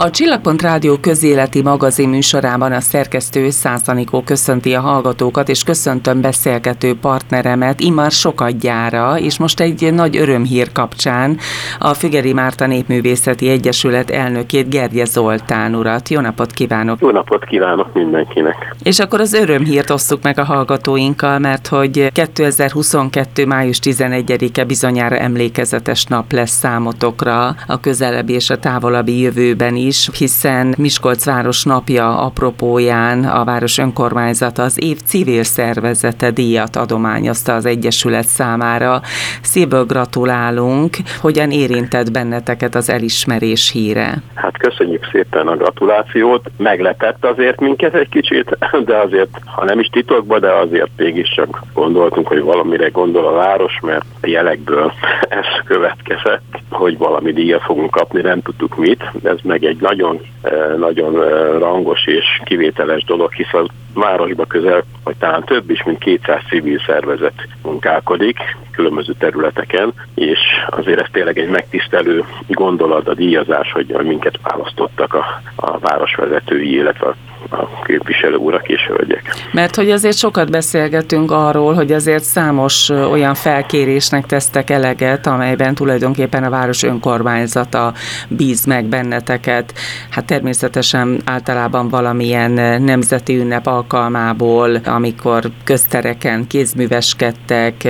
[0.00, 6.94] A Csillagpont Rádió közéleti magazin műsorában a szerkesztő Százanikó köszönti a hallgatókat, és köszöntöm beszélgető
[6.98, 11.38] partneremet Imar Sokadjára, és most egy nagy örömhír kapcsán
[11.78, 16.08] a Fügeri Márta Népművészeti Egyesület elnökét Gerje Zoltán urat.
[16.08, 17.00] Jó napot kívánok!
[17.00, 18.74] Jó napot kívánok mindenkinek!
[18.82, 23.46] És akkor az örömhírt osszuk meg a hallgatóinkkal, mert hogy 2022.
[23.46, 30.74] május 11-e bizonyára emlékezetes nap lesz számotokra a közelebbi és a távolabbi jövőben is, hiszen
[30.78, 38.26] Miskolc város napja apropóján a város önkormányzata az év civil szervezete díjat adományozta az Egyesület
[38.26, 39.00] számára.
[39.42, 44.22] Szívből gratulálunk, hogyan érintett benneteket az elismerés híre.
[44.34, 46.50] Hát köszönjük szépen a gratulációt.
[46.56, 52.28] Meglepett azért minket egy kicsit, de azért, ha nem is titokban, de azért mégiscsak gondoltunk,
[52.28, 54.92] hogy valamire gondol a város, mert a jelekből
[55.28, 59.02] ez következett, hogy valami díjat fogunk kapni, nem tudtuk mit.
[59.22, 64.82] Ez meg egy nagyon, eh, nagyon eh, rangos és kivételes dolog, hisz a városba közel,
[65.04, 68.38] vagy talán több is, mint 200 civil szervezet munkálkodik
[68.70, 75.24] különböző területeken, és azért ez tényleg egy megtisztelő gondolat a díjazás, hogy minket választottak a,
[75.56, 77.14] a városvezetői, illetve a
[77.50, 79.34] a képviselő urak és hölgyek.
[79.52, 86.44] Mert hogy azért sokat beszélgetünk arról, hogy azért számos olyan felkérésnek tesztek eleget, amelyben tulajdonképpen
[86.44, 87.92] a város önkormányzata
[88.28, 89.74] bíz meg benneteket.
[90.10, 97.88] Hát természetesen általában valamilyen nemzeti ünnep alkalmából, amikor köztereken kézműveskedtek,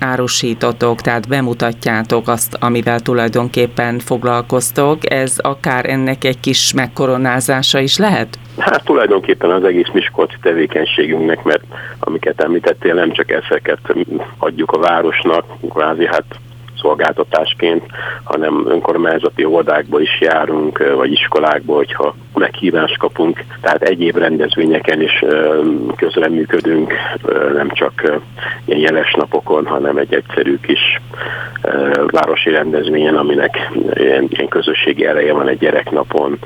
[0.00, 5.12] árusítotok, tehát bemutatjátok azt, amivel tulajdonképpen foglalkoztok.
[5.12, 8.38] Ez akár ennek egy kis megkoronázása is lehet?
[8.58, 11.64] Hát tulajdonképpen az egész Miskolci tevékenységünknek, mert
[12.00, 13.78] amiket említettél, nem csak ezeket
[14.38, 16.24] adjuk a városnak, kvázi hát
[16.82, 17.84] szolgáltatásként,
[18.24, 23.44] hanem önkormányzati oldákba is járunk, vagy iskolákba, hogyha meghívást kapunk.
[23.60, 25.24] Tehát egyéb rendezvényeken is
[25.96, 26.92] közreműködünk,
[27.54, 28.20] nem csak
[28.64, 31.00] ilyen jeles napokon, hanem egy egyszerű kis
[32.06, 36.38] városi rendezvényen, aminek ilyen, ilyen közösségi eleje van egy gyereknapon,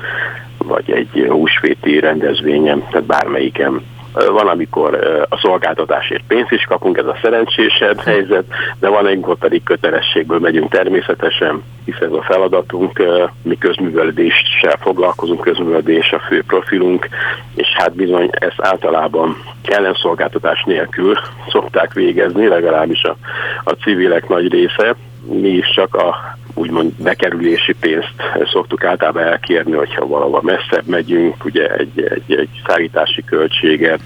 [0.67, 3.81] vagy egy húsvéti rendezvényem, tehát bármelyiken.
[4.13, 4.93] Van, amikor
[5.29, 8.43] a szolgáltatásért pénzt is kapunk, ez a szerencsésebb helyzet,
[8.79, 13.03] de van, amikor pedig kötelességből megyünk természetesen, hisz ez a feladatunk,
[13.43, 17.07] mi közművelődéssel foglalkozunk, közművelődés a fő profilunk,
[17.55, 21.15] és hát bizony ezt általában ellenszolgáltatás nélkül
[21.49, 23.15] szokták végezni, legalábbis a,
[23.63, 24.95] a civilek nagy része,
[25.31, 28.13] mi is csak a úgymond bekerülési pénzt
[28.51, 33.99] szoktuk általában elkérni, hogyha valahol messzebb megyünk, ugye egy, egy, egy szállítási költséget,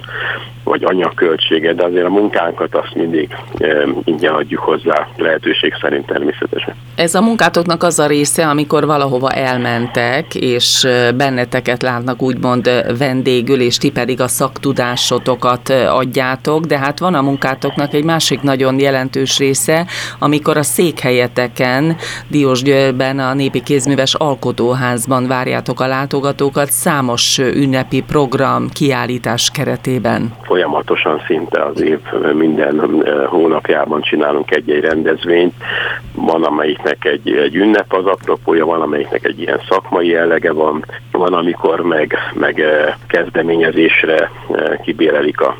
[0.64, 6.76] vagy anyagköltséget, de azért a munkánkat azt mindig e, ingyen adjuk hozzá, lehetőség szerint természetesen.
[6.96, 13.78] Ez a munkátoknak az a része, amikor valahova elmentek, és benneteket látnak úgymond vendégül, és
[13.78, 19.86] ti pedig a szaktudásotokat adjátok, de hát van a munkátoknak egy másik nagyon jelentős része,
[20.20, 21.96] amikor a székhelyeteken,
[22.42, 31.66] Diósgyőrben, a Népi Kézműves Alkotóházban várjátok a látogatókat számos ünnepi program, kiállítás keretében folyamatosan szinte
[31.66, 32.00] az év
[32.34, 35.54] minden hónapjában csinálunk egy-egy rendezvényt.
[36.26, 41.34] Van, amelyiknek egy, egy ünnep az apropója, van, amelyiknek egy ilyen szakmai jellege van, van,
[41.34, 42.64] amikor meg, meg
[43.08, 44.32] kezdeményezésre
[44.84, 45.58] kibérelik a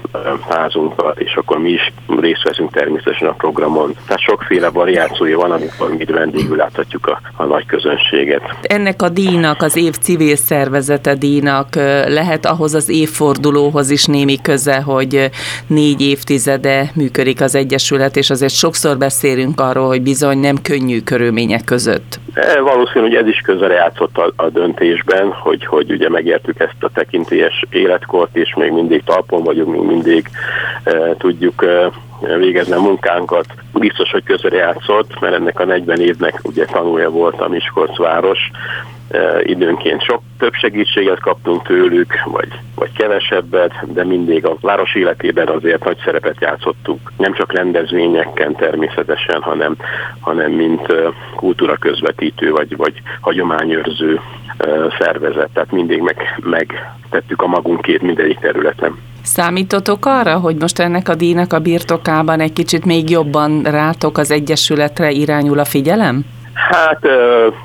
[0.50, 3.94] házunkat, és akkor mi is részt veszünk természetesen a programon.
[4.06, 8.42] Tehát sokféle variációja van, amikor mi vendégül láthatjuk a, a nagy közönséget.
[8.62, 11.76] Ennek a díjnak, az év civil szervezete díjnak
[12.08, 15.30] lehet ahhoz az évfordulóhoz is némi köze, hogy
[15.68, 21.64] négy évtizede működik az Egyesület, és azért sokszor beszélünk arról, hogy bizony nem könnyű körülmények
[21.64, 22.20] között.
[22.34, 26.84] E, valószínű, hogy ez is közre játszott a, a döntésben, hogy, hogy ugye megértük ezt
[26.84, 30.30] a tekintélyes életkort, és még mindig talpon vagyunk, még mindig
[30.84, 31.92] e, tudjuk e,
[32.38, 33.46] végezni a munkánkat.
[33.74, 38.52] Biztos, hogy közre játszott, mert ennek a 40 évnek ugye tanulja volt a Miskolc város,
[39.44, 45.84] időnként sok több segítséget kaptunk tőlük, vagy, vagy kevesebbet, de mindig a város életében azért
[45.84, 47.12] nagy szerepet játszottunk.
[47.18, 49.76] Nem csak rendezvényeken természetesen, hanem,
[50.20, 50.94] hanem mint
[51.36, 54.20] kultúra közvetítő, vagy, vagy hagyományőrző
[55.00, 55.50] szervezet.
[55.54, 58.96] Tehát mindig meg, megtettük a magunkét mindegyik területen.
[59.24, 64.32] Számítotok arra, hogy most ennek a díjnak a birtokában egy kicsit még jobban rátok az
[64.32, 66.26] Egyesületre irányul a figyelem?
[66.54, 67.08] Hát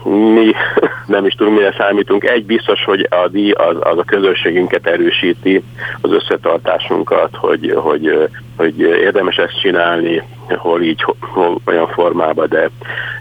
[0.04, 0.52] mi
[1.16, 2.24] nem is tudunk, mire számítunk.
[2.24, 5.62] Egy biztos, hogy a díj az, az a közösségünket erősíti,
[6.00, 12.70] az összetartásunkat, hogy, hogy, hogy érdemes ezt csinálni, hol így, hol olyan formában, de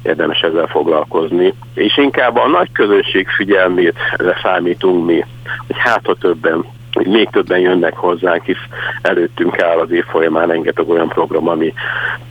[0.04, 1.54] érdemes ezzel foglalkozni.
[1.74, 3.96] És inkább a nagy közösség figyelmét
[4.42, 5.26] számítunk mi,
[5.68, 6.66] hogy hát ha többen
[7.04, 8.66] még többen jönnek hozzánk, hisz
[9.02, 11.74] előttünk áll az év folyamán rengeteg olyan program, ami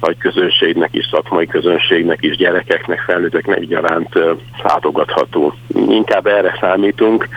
[0.00, 4.18] nagy közönségnek is, szakmai közönségnek is, gyerekeknek, felnőtteknek egyaránt
[4.62, 5.54] látogatható.
[5.88, 7.28] Inkább erre számítunk,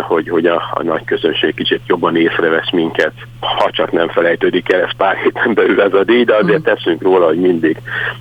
[0.00, 4.80] hogy, hogy a, a nagy közönség kicsit jobban észrevesz minket, ha csak nem felejtődik el,
[4.80, 6.74] ez pár héten belül ez a díj, de azért hmm.
[6.74, 7.76] teszünk róla, hogy mindig,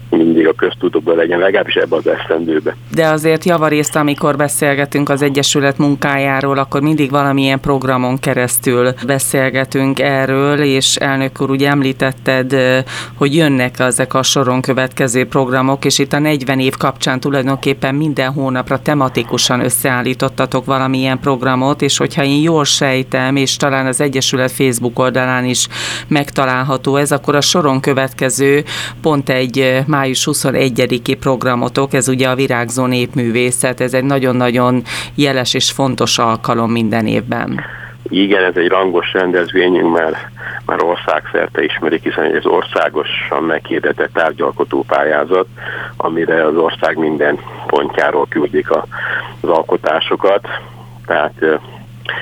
[0.10, 2.76] mindig a köztudatban legyen, legalábbis ebbe az esztendőbe.
[2.96, 8.41] De azért javarészt, amikor beszélgetünk az Egyesület munkájáról, akkor mindig valamilyen programon keresztül
[9.06, 12.56] beszélgetünk erről, és elnök úr, úgy említetted,
[13.16, 18.32] hogy jönnek ezek a soron következő programok, és itt a 40 év kapcsán tulajdonképpen minden
[18.32, 25.00] hónapra tematikusan összeállítottatok valamilyen programot, és hogyha én jól sejtem, és talán az Egyesület Facebook
[25.00, 25.68] oldalán is
[26.08, 28.64] megtalálható ez, akkor a soron következő
[29.02, 34.84] pont egy május 21-i programotok, ez ugye a Virágzó Népművészet, ez egy nagyon-nagyon
[35.16, 37.81] jeles és fontos alkalom minden évben.
[38.12, 40.18] Igen, ez egy rangos rendezvényünk, mert
[40.66, 45.48] már országszerte ismerik, hiszen ez országosan meghirdetett tárgyalkotó pályázat,
[45.98, 50.48] amire az ország minden pontjáról küldik az alkotásokat
[51.06, 51.60] tehát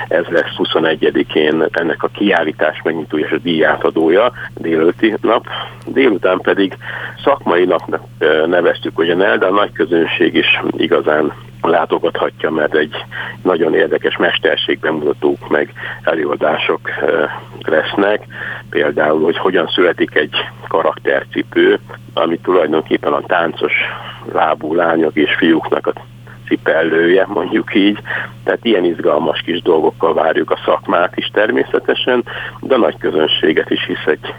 [0.07, 5.47] ez lesz 21-én ennek a kiállítás megnyitója és a díjátadója délőtti nap.
[5.85, 6.77] Délután pedig
[7.23, 8.03] szakmai napnak
[8.45, 12.95] neveztük ugyan el, de a nagy közönség is igazán látogathatja, mert egy
[13.43, 15.73] nagyon érdekes mesterség-bemutatók meg
[16.03, 16.79] előadások
[17.61, 18.23] lesznek.
[18.69, 20.35] Például, hogy hogyan születik egy
[20.67, 21.79] karaktercipő,
[22.13, 23.73] ami tulajdonképpen a táncos
[24.31, 25.93] lábú lányok és fiúknak a
[26.47, 27.99] cipellője, mondjuk így.
[28.43, 32.23] Tehát ilyen izgalmas kis dolgokkal várjuk a szakmát is természetesen,
[32.59, 34.33] de nagy közönséget is, hisz egy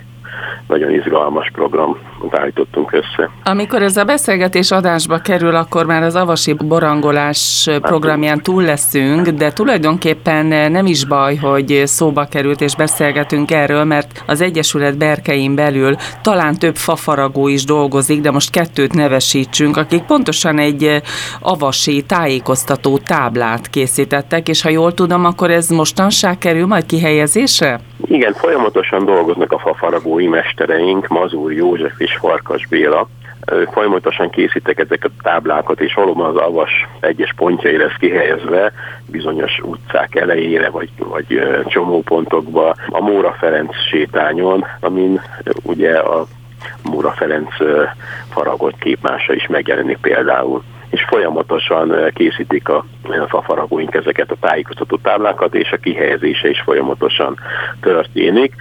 [0.69, 1.97] nagyon izgalmas program
[2.31, 3.31] állítottunk össze.
[3.45, 9.53] Amikor ez a beszélgetés adásba kerül, akkor már az avasi borangolás programján túl leszünk, de
[9.53, 15.95] tulajdonképpen nem is baj, hogy szóba került és beszélgetünk erről, mert az Egyesület berkein belül
[16.23, 21.03] talán több fafaragó is dolgozik, de most kettőt nevesítsünk, akik pontosan egy
[21.41, 27.81] avasi tájékoztató táblát készítettek, és ha jól tudom, akkor ez mostanság kerül majd kihelyezésre?
[28.11, 33.09] Igen, folyamatosan dolgoznak a fafaragói mestereink, Mazur József és Farkas Béla.
[33.73, 36.71] Folyamatosan készítek ezeket a táblákat, és valóban az avas
[37.01, 38.73] egyes pontjaira lesz kihelyezve,
[39.11, 45.21] bizonyos utcák elejére, vagy, vagy csomópontokba, a Móra Ferenc sétányon, amin
[45.63, 46.27] ugye a
[46.83, 47.55] Móra Ferenc
[48.31, 52.85] faragott képmása is megjelenik például és folyamatosan készítik a
[53.29, 57.39] fafaragóink ezeket a tájékoztató táblákat, és a kihelyezése is folyamatosan
[57.81, 58.55] történik,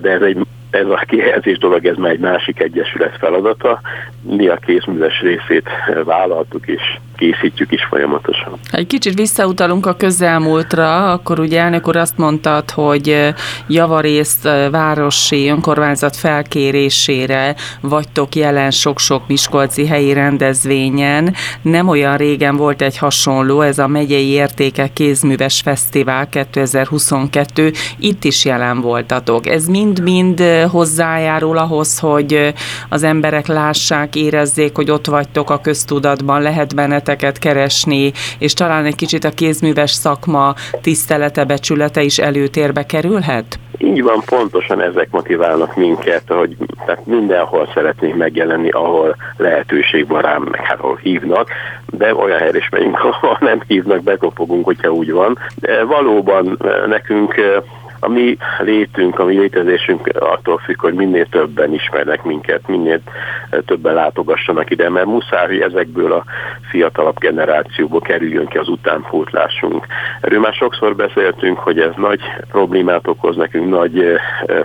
[0.00, 3.80] de ez egy ez a kihelyezés dolog, ez már egy másik egyesület feladata.
[4.22, 5.68] Mi a kézműves részét
[6.04, 6.82] vállaltuk, és
[7.18, 8.58] készítjük is folyamatosan.
[8.70, 13.34] Egy kicsit visszautalunk a közelmúltra, akkor ugye elnök úr azt mondtad, hogy
[13.68, 21.34] javarészt városi önkormányzat felkérésére vagytok jelen sok-sok Miskolci helyi rendezvényen.
[21.62, 28.44] Nem olyan régen volt egy hasonló, ez a Megyei Értékek Kézműves Fesztivál 2022, itt is
[28.44, 29.46] jelen voltatok.
[29.46, 32.54] Ez mind-mind hozzájárul ahhoz, hogy
[32.88, 36.74] az emberek lássák, érezzék, hogy ott vagytok a köztudatban, lehet
[37.08, 43.58] benneteket keresni, és talán egy kicsit a kézműves szakma tisztelete, becsülete is előtérbe kerülhet?
[43.78, 50.42] Így van, pontosan ezek motiválnak minket, hogy tehát mindenhol szeretnénk megjelenni, ahol lehetőség van rám,
[50.50, 51.48] meg hát ahol hívnak,
[51.86, 55.38] de olyan helyre is megyünk, ahol nem hívnak, bekopogunk, hogyha úgy van.
[55.54, 57.34] De valóban nekünk
[58.00, 63.00] a mi létünk, a mi létezésünk attól függ, hogy minél többen ismernek minket, minél
[63.66, 66.24] többen látogassanak ide, mert muszáj, hogy ezekből a
[66.70, 69.86] fiatalabb generációból kerüljön ki az utánpótlásunk.
[70.20, 74.04] Erről már sokszor beszéltünk, hogy ez nagy problémát okoz nekünk, nagy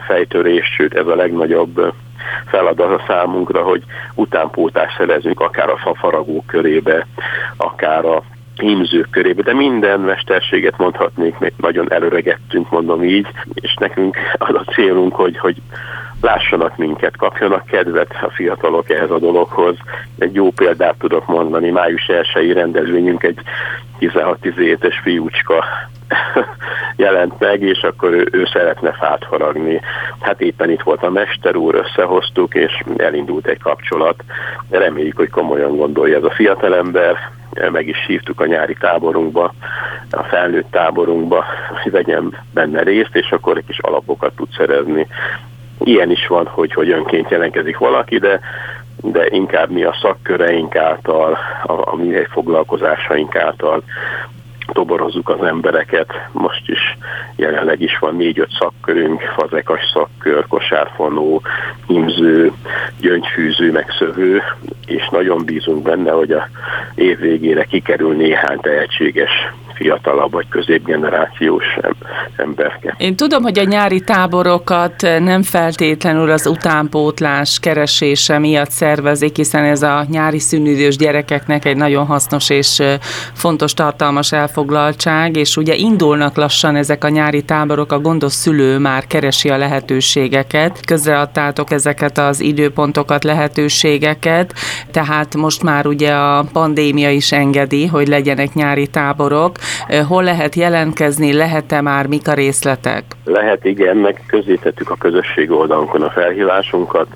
[0.08, 1.94] fejtörés, sőt ez a legnagyobb
[2.46, 3.84] feladat a számunkra, hogy
[4.16, 7.08] utánpótást szerezünk akár a fafaragók körébe,
[7.58, 8.24] akár a
[8.56, 14.72] hímzők körébe, de minden mesterséget mondhatnék, még nagyon előregettünk, mondom így, és nekünk az a
[14.72, 15.56] célunk, hogy, hogy
[16.22, 19.76] lássanak minket, kapjanak kedvet a fiatalok ehhez a dologhoz.
[20.18, 23.40] Egy jó példát tudok mondani, május 1 rendezvényünk egy
[24.00, 25.64] 16-17-es fiúcska
[26.96, 29.82] jelent meg, és akkor ő, ő szeretne fát faragni.
[30.20, 34.24] Hát éppen itt volt a mester úr, összehoztuk, és elindult egy kapcsolat.
[34.70, 37.32] Reméljük, hogy komolyan gondolja ez a fiatalember,
[37.72, 39.54] meg is hívtuk a nyári táborunkba,
[40.10, 41.46] a felnőtt táborunkba,
[41.84, 45.08] hogy vegyen benne részt, és akkor egy kis alapokat tud szerezni.
[45.80, 48.40] Ilyen is van, hogy, hogy önként jelentkezik valaki, de
[49.02, 53.84] de inkább mi a szakköreink által, a, a mi foglalkozásaink által
[54.66, 56.14] toborozzuk az embereket.
[56.32, 56.98] Most is
[57.36, 61.42] jelenleg is van négy-öt szakkörünk, fazekas szakkör, kosárfonó,
[61.88, 62.52] himző,
[63.00, 64.42] gyöngyfűző, megszövő,
[64.86, 66.48] és nagyon bízunk benne, hogy a
[66.96, 69.32] év végére kikerül néhány tehetséges
[69.76, 71.66] fiatalabb vagy középgenerációs
[72.36, 72.96] emberke.
[72.98, 79.82] Én tudom, hogy a nyári táborokat nem feltétlenül az utánpótlás keresése miatt szervezik, hiszen ez
[79.82, 82.82] a nyári szünidős gyerekeknek egy nagyon hasznos és
[83.34, 89.08] fontos tartalmas elfoglaltság, és ugye indulnak lassan ezek a nyári táborok, a gondos szülő már
[89.08, 94.54] keresi a lehetőségeket, közreadtátok ezeket az időpontokat, lehetőségeket,
[94.92, 99.58] tehát most már ugye a pandémia is engedi, hogy legyenek nyári táborok,
[100.08, 103.04] Hol lehet jelentkezni, lehet-e már, mik a részletek?
[103.24, 107.08] Lehet, igen, meg közzétettük a közösség oldalunkon a felhívásunkat.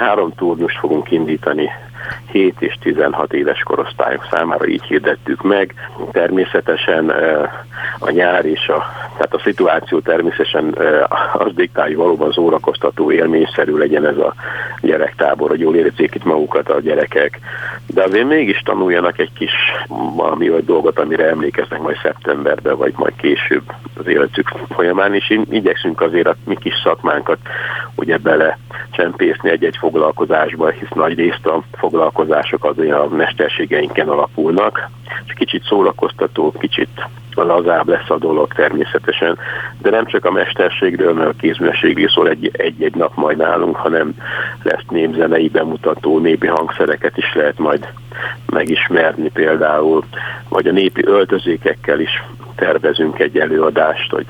[0.00, 1.70] Három turnust fogunk indítani
[2.32, 5.74] 7 és 16 éves korosztályok számára így hirdettük meg.
[6.12, 7.12] Természetesen
[7.98, 10.76] a nyár és a, tehát a szituáció természetesen
[11.32, 14.34] az diktálja valóban szórakoztató, élményszerű legyen ez a
[14.80, 17.38] gyerektábor, hogy jól érezzék itt magukat a gyerekek,
[17.86, 19.52] de azért mégis tanuljanak egy kis
[20.16, 23.62] valami vagy dolgot, amire emlékeznek majd szeptemberben, vagy majd később
[23.98, 27.38] az életük folyamán, és igyekszünk azért a mi kis szakmánkat
[27.94, 28.58] ugye bele
[28.90, 34.90] csempészni egy-egy foglalkozásba, hisz nagy részt a foglalkozások azért a mesterségeinken alapulnak,
[35.26, 36.88] és kicsit szórakoztató, kicsit
[37.34, 39.38] lazább lesz a dolog természetesen,
[39.82, 44.14] de nem csak a mesterségről, mert a kézműveségről szól egy-egy nap majd nálunk, hanem
[44.62, 47.88] lesz népzenei bemutató, népi hangszereket is lehet majd
[48.46, 49.30] megismerni.
[49.30, 50.04] Például,
[50.48, 52.22] vagy a népi öltözékekkel is
[52.54, 54.26] tervezünk egy előadást, hogy,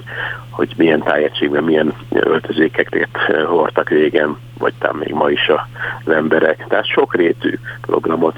[0.50, 3.08] hogy milyen tájegységben, milyen öltözékeket
[3.46, 5.50] hordtak régen, vagy talán még ma is
[6.04, 6.64] az emberek.
[6.68, 8.36] Tehát sokrétű programot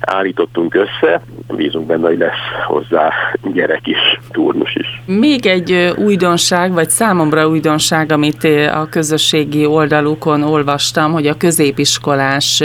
[0.00, 1.22] állítottunk össze,
[1.56, 3.12] bízunk benne, hogy lesz hozzá
[3.52, 5.02] gyerek is, turnus is.
[5.06, 12.62] Még egy újdonság, vagy számomra újdonság, amit a közösségi oldalukon olvastam, hogy a középiskolás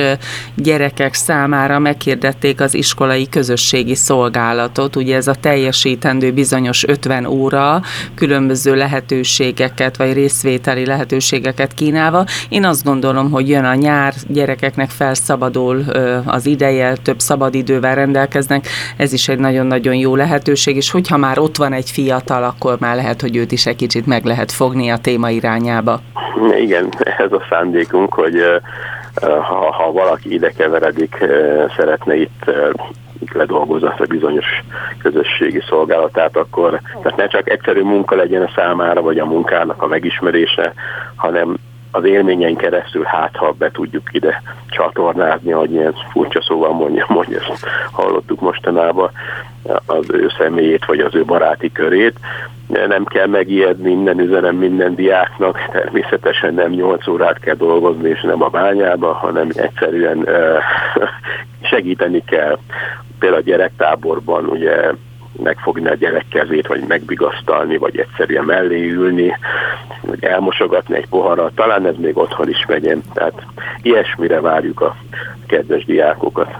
[0.55, 4.95] gyerekek számára meghirdették az iskolai közösségi szolgálatot.
[4.95, 7.81] Ugye ez a teljesítendő bizonyos 50 óra
[8.15, 12.25] különböző lehetőségeket, vagy részvételi lehetőségeket kínálva.
[12.49, 15.83] Én azt gondolom, hogy jön a nyár, gyerekeknek felszabadul
[16.25, 18.67] az ideje, több szabadidővel rendelkeznek,
[18.97, 22.95] ez is egy nagyon-nagyon jó lehetőség, és hogyha már ott van egy fiatal, akkor már
[22.95, 25.99] lehet, hogy őt is egy kicsit meg lehet fogni a téma irányába.
[26.59, 28.35] Igen, ez a szándékunk, hogy
[29.21, 31.25] ha, ha valaki ide keveredik,
[31.75, 32.51] szeretne itt
[33.33, 34.45] ledolgozza a bizonyos
[35.01, 39.87] közösségi szolgálatát, akkor tehát ne csak egyszerű munka legyen a számára, vagy a munkának a
[39.87, 40.73] megismerése,
[41.15, 41.57] hanem
[41.91, 47.37] az élményein keresztül hát, ha be tudjuk ide csatornázni, hogy ilyen furcsa szóval mondja, hogy
[47.91, 49.11] hallottuk mostanában,
[49.85, 52.19] az ő személyét, vagy az ő baráti körét.
[52.67, 58.43] Nem kell megijedni minden üzenem minden diáknak, természetesen nem 8 órát kell dolgozni, és nem
[58.43, 60.27] a bányába, hanem egyszerűen
[61.69, 62.57] segíteni kell.
[63.19, 64.91] Például a gyerektáborban ugye
[65.43, 69.37] megfogni a gyerek kezét, vagy megbigasztalni, vagy egyszerűen mellé ülni,
[70.01, 73.01] vagy elmosogatni egy poharat, talán ez még otthon is megyen.
[73.13, 73.45] Tehát
[73.81, 74.95] ilyesmire várjuk a
[75.47, 76.55] kedves diákokat.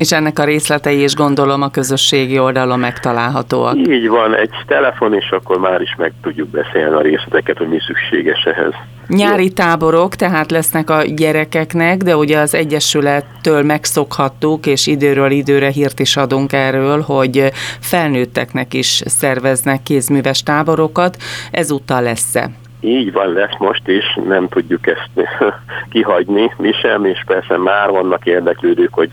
[0.00, 3.76] És ennek a részletei is gondolom a közösségi oldalon megtalálhatóak.
[3.88, 7.78] Így van, egy telefon, és akkor már is meg tudjuk beszélni a részleteket, hogy mi
[7.86, 8.72] szükséges ehhez.
[9.08, 15.98] Nyári táborok tehát lesznek a gyerekeknek, de ugye az Egyesülettől megszokhattuk, és időről időre hírt
[15.98, 21.16] is adunk erről, hogy felnőtteknek is szerveznek kézműves táborokat.
[21.50, 22.50] Ezúttal lesz-e?
[22.80, 25.28] Így van, lesz most is, nem tudjuk ezt
[25.92, 29.10] kihagyni, mi sem, és persze már vannak érdeklődők, hogy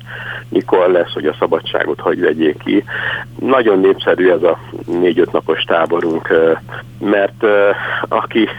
[0.50, 2.84] mikor lesz, hogy a szabadságot hogy vegyék ki.
[3.40, 6.34] Nagyon népszerű ez a négy-öt napos táborunk,
[7.00, 7.46] mert
[8.08, 8.50] aki,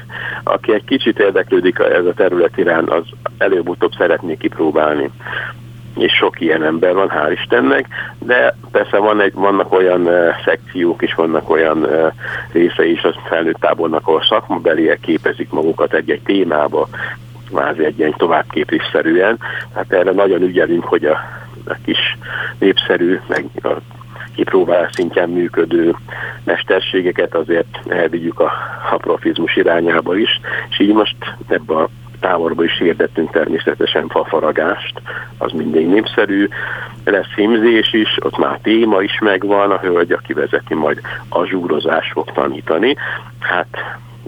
[0.42, 3.04] aki egy kicsit érdeklődik ez a terület irán, az
[3.38, 5.10] előbb-utóbb szeretné kipróbálni
[5.96, 7.86] és sok ilyen ember van, hál' Istennek,
[8.18, 12.12] de persze van egy, vannak olyan uh, szekciók is, vannak olyan uh,
[12.52, 16.88] részei is a felnőtt tábornak, ahol szakmabeliek képezik magukat egy-egy témába,
[17.50, 19.38] kvázi egy ilyen továbbképésszerűen.
[19.74, 21.20] Hát erre nagyon ügyelünk, hogy a,
[21.66, 22.16] a kis
[22.58, 23.76] népszerű, meg a
[24.34, 25.94] kipróbálás szintján működő
[26.44, 28.52] mesterségeket azért elvigyük a,
[28.90, 30.40] a profizmus irányába is,
[30.70, 31.16] és így most
[31.48, 31.88] ebben a
[32.20, 35.00] táborba is hirdettünk természetesen fafaragást,
[35.38, 36.48] az mindig népszerű.
[37.04, 42.10] Lesz hímzés is, ott már téma is megvan, a hölgy, aki vezeti, majd a zsúrozás
[42.12, 42.96] fog tanítani.
[43.38, 43.68] Hát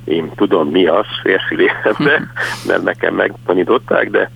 [0.05, 2.27] én tudom mi az férfi lélembe,
[2.69, 4.31] mert nekem megtanították, de,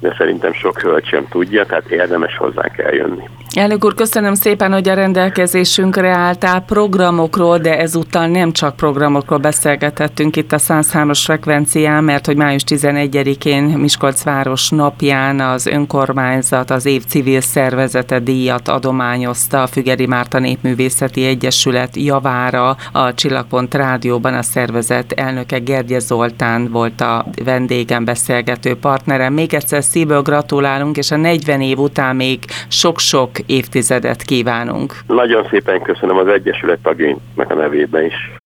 [0.00, 3.28] de szerintem sok hölgy sem tudja, tehát érdemes hozzánk eljönni.
[3.54, 10.36] Elnök úr, köszönöm szépen, hogy a rendelkezésünkre álltál programokról, de ezúttal nem csak programokról beszélgetettünk
[10.36, 17.04] itt a 103-as frekvencián, mert hogy május 11-én Miskolc város napján az önkormányzat az év
[17.04, 25.12] civil szervezete díjat adományozta a Fügeri Márta Népművészeti Egyesület javára a Csillagpont Rádióban a szervezet
[25.18, 29.32] elnöke Gergye Zoltán volt a vendégem beszélgető partnerem.
[29.32, 34.94] Még egyszer szívből gratulálunk, és a 40 év után még sok-sok évtizedet kívánunk.
[35.06, 38.37] Nagyon szépen köszönöm az Egyesület tagjainknak a nevében is.